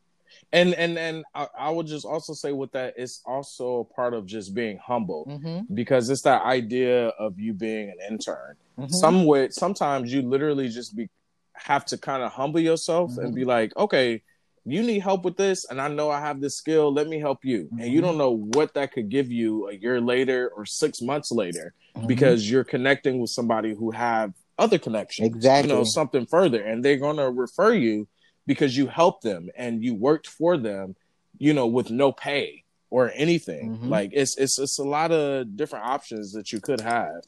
[0.53, 4.27] And and and I, I, would just also say with that, it's also part of
[4.27, 5.75] just being humble mm-hmm.
[5.75, 8.57] because it's that idea of you being an intern.
[8.79, 8.93] Mm-hmm.
[8.93, 11.09] Some way, sometimes you literally just be
[11.55, 13.51] have to kind of humble yourself and be mm-hmm.
[13.51, 14.23] like, okay,
[14.65, 16.93] you need help with this, and I know I have this skill.
[16.93, 17.69] Let me help you.
[17.73, 18.07] And you mm-hmm.
[18.07, 22.07] don't know what that could give you a year later or six months later mm-hmm.
[22.07, 25.27] because you're connecting with somebody who have other connections.
[25.27, 25.71] Exactly.
[25.71, 26.63] You know, something further.
[26.63, 28.09] And they're gonna refer you
[28.47, 30.97] because you helped them and you worked for them,
[31.39, 33.77] you know, with no pay or anything.
[33.77, 33.89] Mm-hmm.
[33.89, 37.23] Like it's it's it's a lot of different options that you could have.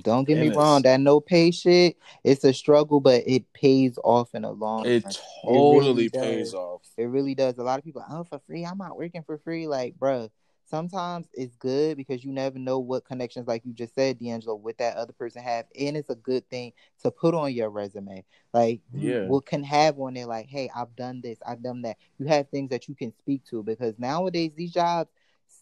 [0.00, 3.98] Don't get and me wrong, that no pay shit, it's a struggle, but it pays
[4.02, 5.12] off in a long It time.
[5.44, 6.80] totally it really pays off.
[6.96, 7.58] It really does.
[7.58, 9.66] A lot of people, oh, for free, I'm not working for free.
[9.66, 10.30] Like, bruh,
[10.72, 14.78] sometimes it's good because you never know what connections, like you just said, D'Angelo, with
[14.78, 18.24] that other person have, and it's a good thing to put on your resume.
[18.54, 21.98] Like, yeah, what can have on there, like, hey, I've done this, I've done that.
[22.18, 25.10] You have things that you can speak to because nowadays these jobs,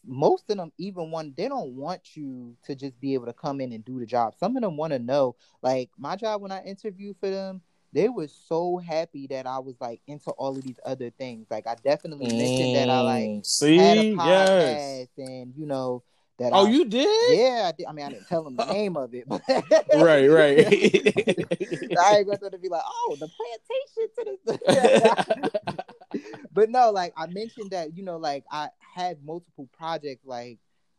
[0.07, 3.61] most of them even want they don't want you to just be able to come
[3.61, 4.35] in and do the job.
[4.39, 8.09] Some of them want to know, like my job when I interview for them they
[8.09, 11.47] were so happy that I was like into all of these other things.
[11.51, 15.29] Like I definitely mm, mentioned that I like mm, see had a podcast yes.
[15.29, 16.03] and you know
[16.39, 17.39] that Oh, I, you did?
[17.39, 17.87] Yeah, I, did.
[17.87, 19.29] I mean I didn't tell them the name of it.
[19.29, 20.67] But right, right.
[20.67, 25.77] I ain't going to be like, oh, the plantation to this.
[26.53, 30.59] but no, like I mentioned that, you know, like I had multiple projects like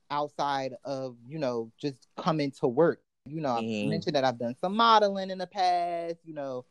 [0.09, 3.01] outside of, you know, just coming to work.
[3.25, 3.87] You know, mm-hmm.
[3.87, 6.65] I mentioned that I've done some modeling in the past, you know,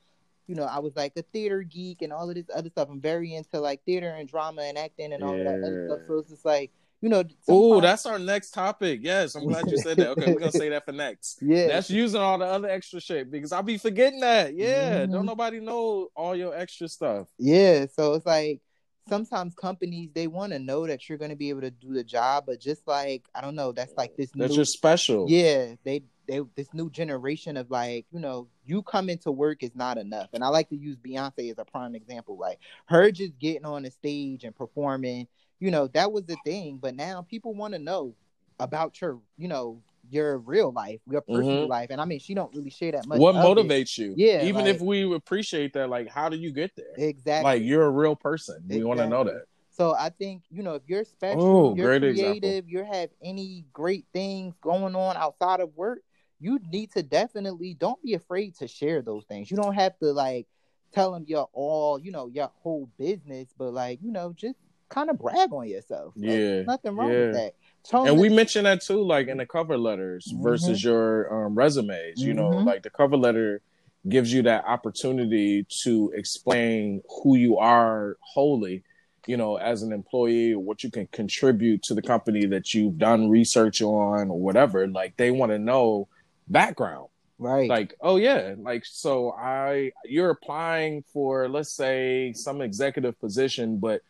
[0.51, 2.89] you know, I was like a theater geek and all of this other stuff.
[2.91, 5.45] I'm very into like theater and drama and acting and all yeah.
[5.45, 6.01] that other stuff.
[6.09, 7.23] So it's just like, you know.
[7.49, 8.99] Oh, that's our next topic.
[9.01, 10.09] Yes, I'm glad you said that.
[10.09, 11.39] Okay, we're gonna say that for next.
[11.43, 14.57] Yeah, that's using all the other extra shit because I'll be forgetting that.
[14.57, 15.13] Yeah, mm-hmm.
[15.13, 17.29] don't nobody know all your extra stuff.
[17.39, 18.61] Yeah, so it's like
[19.09, 22.03] sometimes companies they want to know that you're going to be able to do the
[22.03, 24.33] job, but just like I don't know, that's like this.
[24.35, 25.27] That's new, just special.
[25.29, 29.75] Yeah, they they this new generation of like you know you coming to work is
[29.75, 30.29] not enough.
[30.33, 33.83] And i like to use beyonce as a prime example like her just getting on
[33.83, 35.27] the stage and performing
[35.59, 36.79] you know that was the thing.
[36.81, 38.15] But now people want to know
[38.59, 41.71] about your you know your real life your personal mm-hmm.
[41.71, 41.89] life.
[41.91, 44.03] And i mean she don't really share that much what motivates it.
[44.03, 44.15] you?
[44.17, 46.95] Yeah even like, if we appreciate that like how do you get there?
[46.97, 47.45] Exactly.
[47.45, 48.65] Like you're a real person.
[48.69, 49.45] We want to know that.
[49.71, 54.05] So I think you know if you're special, Ooh, you're creative, you have any great
[54.13, 56.01] things going on outside of work,
[56.41, 59.51] you need to definitely don't be afraid to share those things.
[59.51, 60.47] You don't have to like
[60.93, 64.57] tell them your all, you know, your whole business, but like, you know, just
[64.89, 66.15] kind of brag on yourself.
[66.17, 66.63] Yeah.
[66.63, 67.27] Nothing wrong yeah.
[67.27, 67.55] with that.
[67.85, 70.43] Tell and we mentioned that too, like in the cover letters mm-hmm.
[70.43, 72.21] versus your um, resumes.
[72.21, 72.67] You know, mm-hmm.
[72.67, 73.61] like the cover letter
[74.09, 78.83] gives you that opportunity to explain who you are wholly
[79.27, 83.29] you know, as an employee, what you can contribute to the company that you've done
[83.29, 84.89] research on or whatever.
[84.89, 86.09] Like they want to know
[86.51, 87.09] background.
[87.39, 87.71] Right.
[87.71, 94.03] Like, oh yeah, like so I you're applying for let's say some executive position, but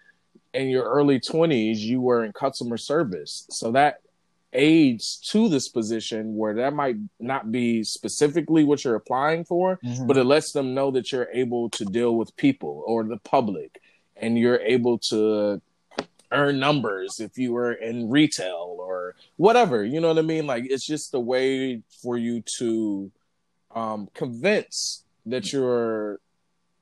[0.52, 3.46] in your early 20s you were in customer service.
[3.50, 4.00] So that
[4.52, 10.08] aids to this position where that might not be specifically what you're applying for, mm-hmm.
[10.08, 13.80] but it lets them know that you're able to deal with people or the public
[14.16, 15.62] and you're able to
[16.32, 19.84] earn numbers if you were in retail or whatever.
[19.84, 20.46] You know what I mean?
[20.46, 23.10] Like it's just a way for you to
[23.74, 26.20] um, convince that you're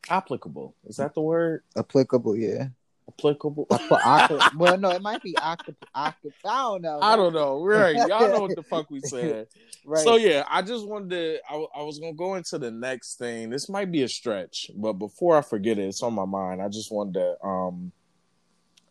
[0.08, 0.74] applicable.
[0.87, 1.62] Is that the word?
[1.76, 2.68] Applicable, yeah.
[3.08, 3.66] applicable.
[4.56, 5.34] well, no, it might be.
[5.34, 5.74] Octop.
[5.94, 6.12] I
[6.44, 6.98] don't know.
[7.00, 7.62] I don't know.
[7.62, 9.48] Right, y'all know what the fuck we said.
[9.84, 10.04] right.
[10.04, 11.38] So yeah, I just wanted to.
[11.48, 13.50] I, I was gonna go into the next thing.
[13.50, 16.62] This might be a stretch, but before I forget it, it's on my mind.
[16.62, 17.46] I just wanted to.
[17.46, 17.92] Um,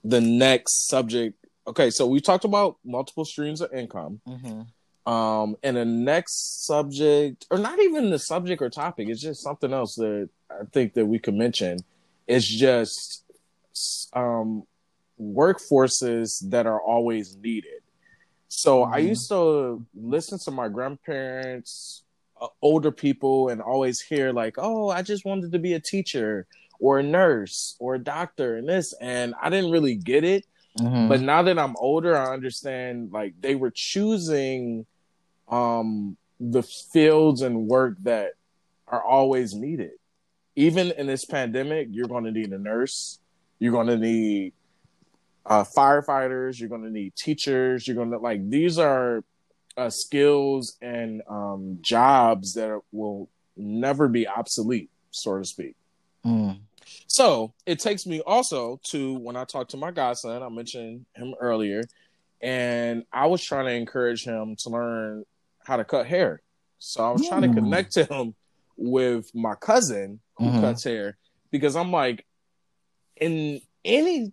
[0.07, 1.35] the next subject.
[1.67, 4.21] Okay, so we talked about multiple streams of income.
[4.27, 5.11] Mm-hmm.
[5.11, 9.71] Um, and the next subject, or not even the subject or topic, it's just something
[9.71, 11.79] else that I think that we could mention.
[12.25, 13.23] It's just
[14.13, 14.63] um,
[15.21, 17.81] workforces that are always needed.
[18.47, 18.93] So mm-hmm.
[18.93, 22.03] I used to listen to my grandparents,
[22.41, 26.47] uh, older people, and always hear like, "Oh, I just wanted to be a teacher
[26.79, 30.45] or a nurse or a doctor," and this, and I didn't really get it.
[30.79, 31.07] Mm-hmm.
[31.07, 34.85] But now that I'm older, I understand like they were choosing
[35.49, 38.33] um, the fields and work that
[38.87, 39.91] are always needed.
[40.55, 43.19] Even in this pandemic, you're going to need a nurse.
[43.59, 44.53] You're going to need
[45.45, 46.59] uh, firefighters.
[46.59, 47.87] You're going to need teachers.
[47.87, 49.23] You're going to like these are
[49.77, 55.75] uh, skills and um, jobs that will never be obsolete, so to speak.
[56.25, 56.59] Mm.
[57.07, 61.35] So it takes me also to when I talked to my godson, I mentioned him
[61.39, 61.83] earlier,
[62.41, 65.23] and I was trying to encourage him to learn
[65.65, 66.41] how to cut hair.
[66.79, 67.29] So I was mm.
[67.29, 68.35] trying to connect to him
[68.77, 70.61] with my cousin who mm-hmm.
[70.61, 71.17] cuts hair
[71.51, 72.25] because I'm like,
[73.15, 74.31] in any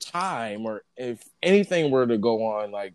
[0.00, 2.94] time or if anything were to go on, like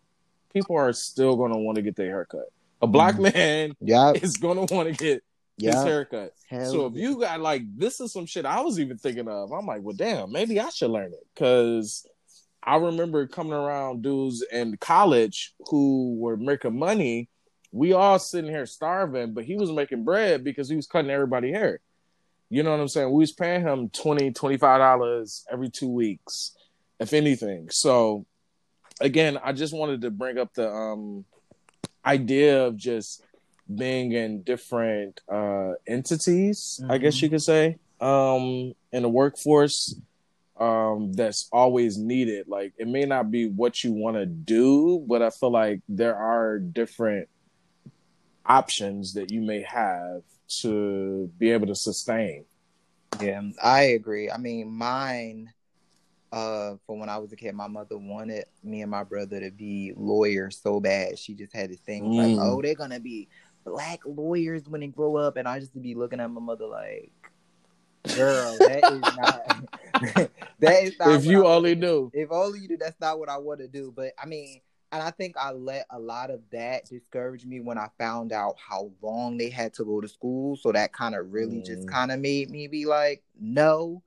[0.53, 2.51] people are still going to want to get their haircut.
[2.81, 3.33] A black mm.
[3.33, 4.17] man yep.
[4.23, 5.23] is going to want to get
[5.61, 5.75] yep.
[5.75, 6.33] his haircut.
[6.49, 9.51] Hell so if you got like this is some shit I was even thinking of.
[9.51, 12.05] I'm like, well, damn, maybe I should learn it because
[12.63, 17.29] I remember coming around dudes in college who were making money
[17.71, 21.51] we all sitting here starving, but he was making bread because he was cutting everybody
[21.51, 21.79] hair.
[22.49, 23.11] You know what I'm saying?
[23.11, 26.55] We was paying him 20 $25 every two weeks,
[26.99, 27.69] if anything.
[27.69, 28.25] So
[28.99, 31.23] again, I just wanted to bring up the um,
[32.05, 33.23] idea of just
[33.75, 36.91] being in different uh, entities, mm-hmm.
[36.91, 37.25] I guess mm-hmm.
[37.25, 39.95] you could say, um, in the workforce
[40.61, 42.47] um, that's always needed.
[42.47, 46.15] Like it may not be what you want to do, but I feel like there
[46.15, 47.29] are different
[48.45, 50.21] options that you may have
[50.61, 52.45] to be able to sustain.
[53.19, 54.29] Yeah, I agree.
[54.29, 55.51] I mean, mine,
[56.31, 59.51] uh, for when I was a kid, my mother wanted me and my brother to
[59.51, 61.17] be lawyers so bad.
[61.17, 62.15] She just had this thing mm.
[62.15, 63.27] like, oh, they're gonna be
[63.63, 67.11] black lawyers when they grow up, and I just be looking at my mother like,
[68.15, 70.31] girl, that is not.
[70.59, 71.09] that is not.
[71.09, 72.11] If you only knew.
[72.13, 72.77] If only you knew.
[72.77, 73.93] That's not what I want to do.
[73.95, 77.77] But I mean, and I think I let a lot of that discourage me when
[77.77, 80.57] I found out how long they had to go to school.
[80.57, 81.65] So that kind of really mm.
[81.65, 84.03] just kind of made me be like, no.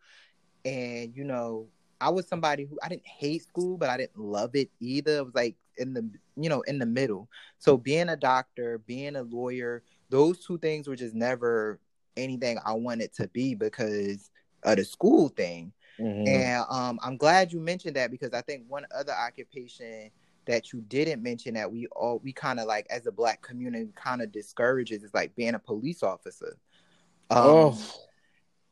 [0.64, 1.68] And you know,
[2.00, 5.18] I was somebody who I didn't hate school, but I didn't love it either.
[5.18, 7.28] It was like in the you know in the middle.
[7.59, 11.78] So being a doctor, being a lawyer, those two things were just never
[12.16, 14.30] anything I wanted to be because
[14.62, 15.72] of the school thing.
[15.98, 16.28] Mm-hmm.
[16.28, 20.11] And um, I'm glad you mentioned that because I think one other occupation
[20.46, 23.90] that you didn't mention that we all we kind of like as a black community
[23.94, 26.57] kind of discourages is like being a police officer.
[27.30, 27.78] Um, oh,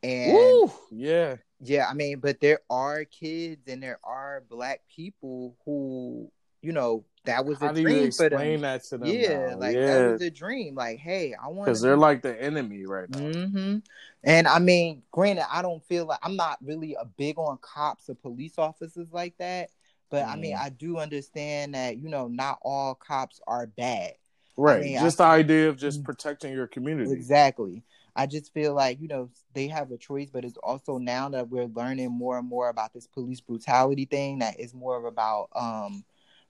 [0.02, 1.86] and Woo, yeah, yeah.
[1.88, 7.44] I mean, but there are kids and there are black people who you know that
[7.44, 8.60] was How a dream for them.
[8.62, 9.08] that to them?
[9.08, 9.58] Yeah, now?
[9.58, 9.86] like yeah.
[9.86, 10.74] that was a dream.
[10.74, 13.18] Like, hey, I want because they're like the enemy right now.
[13.18, 13.78] Mm-hmm.
[14.24, 18.08] And I mean, granted, I don't feel like I'm not really a big on cops
[18.08, 19.70] or police officers like that.
[20.10, 20.32] But mm.
[20.32, 20.66] I mean, mm-hmm.
[20.66, 24.14] I do understand that you know not all cops are bad.
[24.56, 24.80] Right.
[24.80, 26.04] I mean, just I, the idea of just mm.
[26.04, 27.12] protecting your community.
[27.12, 27.82] Exactly.
[28.14, 31.48] I just feel like you know they have a choice, but it's also now that
[31.48, 35.48] we're learning more and more about this police brutality thing that is more of about
[35.55, 36.05] um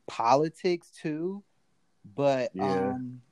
[0.06, 1.42] politics too.
[2.16, 2.90] But yeah.
[2.90, 3.22] um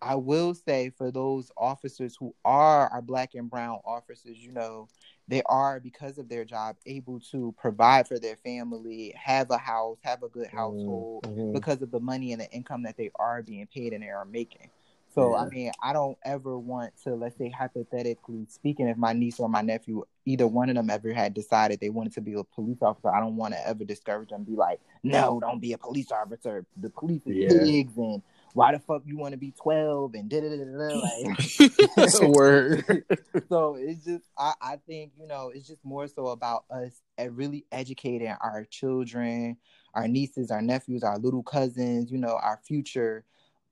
[0.00, 4.88] I will say for those officers who are our black and brown officers, you know,
[5.26, 9.98] they are because of their job able to provide for their family have a house
[10.02, 10.56] have a good mm-hmm.
[10.56, 11.52] household mm-hmm.
[11.52, 14.24] because of the money and the income that they are being paid and they are
[14.24, 14.70] making
[15.18, 15.42] so yeah.
[15.42, 19.48] i mean i don't ever want to let's say hypothetically speaking if my niece or
[19.48, 22.78] my nephew either one of them ever had decided they wanted to be a police
[22.82, 26.12] officer i don't want to ever discourage them be like no don't be a police
[26.12, 27.58] officer the police is yeah.
[27.60, 28.22] pigs and
[28.54, 32.20] why the fuck you want to be 12 and da da da da like that's
[32.20, 33.04] a word
[33.48, 37.64] so it's just I, I think you know it's just more so about us really
[37.72, 39.56] educating our children
[39.94, 43.24] our nieces our nephews our little cousins you know our future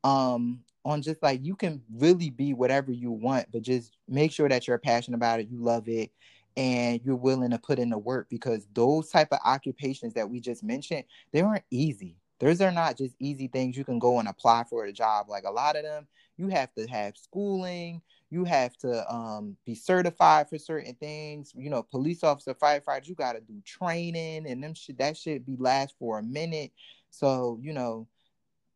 [0.05, 4.49] um on just like you can really be whatever you want but just make sure
[4.49, 6.11] that you're passionate about it you love it
[6.57, 10.41] and you're willing to put in the work because those type of occupations that we
[10.41, 12.17] just mentioned they aren't easy.
[12.39, 15.29] Those are not just easy things you can go and apply for a job.
[15.29, 16.07] Like a lot of them
[16.37, 21.71] you have to have schooling you have to um, be certified for certain things you
[21.71, 25.57] know police officer firefighters you got to do training and them shit that should be
[25.59, 26.73] last for a minute.
[27.11, 28.07] So you know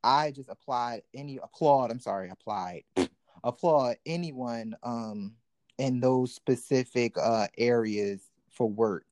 [0.02, 2.82] i just applied any applaud i'm sorry applied
[3.44, 5.34] applaud anyone um
[5.80, 9.06] in those specific uh, areas for work.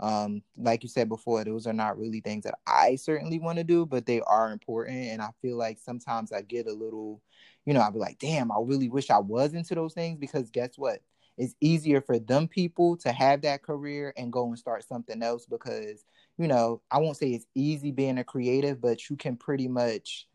[0.00, 3.64] Um, like you said before, those are not really things that I certainly want to
[3.64, 4.96] do, but they are important.
[4.96, 7.20] And I feel like sometimes I get a little,
[7.66, 10.50] you know, I'll be like, damn, I really wish I was into those things because
[10.50, 11.02] guess what?
[11.38, 15.46] It's easier for them people to have that career and go and start something else
[15.46, 16.04] because,
[16.38, 20.26] you know, I won't say it's easy being a creative, but you can pretty much,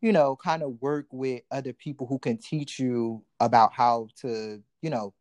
[0.00, 4.62] you know, kind of work with other people who can teach you about how to,
[4.80, 5.12] you know,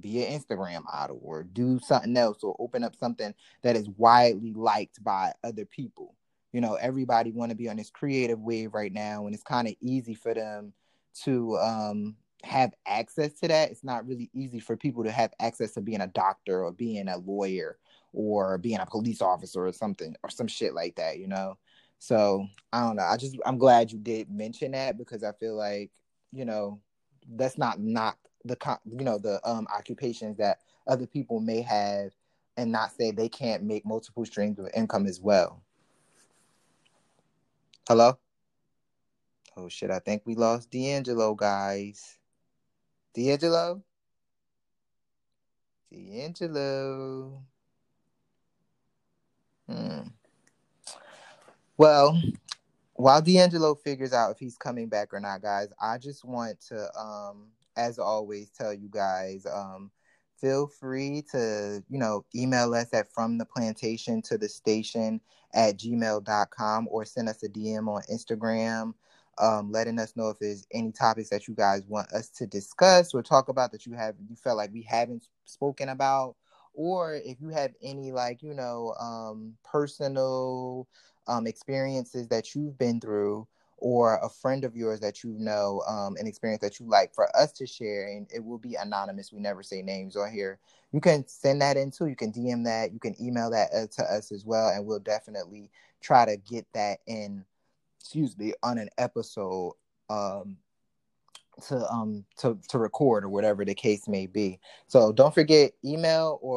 [0.00, 4.52] be an Instagram model or do something else or open up something that is widely
[4.52, 6.14] liked by other people.
[6.52, 9.68] You know, everybody want to be on this creative wave right now, and it's kind
[9.68, 10.72] of easy for them
[11.24, 13.70] to um, have access to that.
[13.70, 17.08] It's not really easy for people to have access to being a doctor or being
[17.08, 17.78] a lawyer
[18.12, 21.18] or being a police officer or something or some shit like that.
[21.18, 21.58] You know,
[21.98, 23.02] so I don't know.
[23.02, 25.90] I just I'm glad you did mention that because I feel like
[26.32, 26.80] you know
[27.36, 32.12] that's not knock the you know the um occupations that other people may have
[32.56, 35.62] and not say they can't make multiple streams of income as well.
[37.88, 38.18] Hello?
[39.56, 42.17] Oh shit, I think we lost D'Angelo, guys.
[43.18, 43.82] D'Angelo?
[45.90, 47.42] D'Angelo.
[49.68, 50.00] Hmm.
[51.76, 52.20] Well,
[52.94, 56.88] while D'Angelo figures out if he's coming back or not, guys, I just want to
[56.98, 57.48] um
[57.78, 59.90] as always, tell you guys um,
[60.36, 65.20] feel free to, you know, email us at from the plantation to the station
[65.54, 68.92] at gmail.com or send us a DM on Instagram,
[69.40, 73.14] um, letting us know if there's any topics that you guys want us to discuss
[73.14, 76.36] or talk about that you have you felt like we haven't spoken about,
[76.74, 80.86] or if you have any like, you know, um, personal
[81.26, 83.46] um, experiences that you've been through
[83.78, 87.34] or a friend of yours that you know, um, an experience that you like for
[87.36, 89.32] us to share, and it will be anonymous.
[89.32, 90.58] We never say names on here.
[90.92, 92.06] You can send that in too.
[92.06, 92.92] You can DM that.
[92.92, 95.70] You can email that uh, to us as well, and we'll definitely
[96.00, 97.44] try to get that in.
[98.00, 99.74] Excuse me, on an episode
[100.08, 100.56] um,
[101.66, 104.60] to um to to record or whatever the case may be.
[104.86, 106.46] So don't forget email or